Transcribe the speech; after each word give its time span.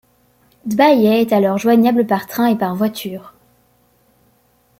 Dbaiyeh 0.65 1.21
est 1.21 1.31
alors 1.31 1.59
joignable 1.59 2.07
par 2.07 2.25
train, 2.25 2.47
et 2.47 2.57
par 2.57 2.73
voiture. 2.73 3.35